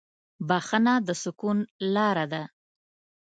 [0.47, 1.57] بښنه د سکون
[1.93, 2.43] لاره ده.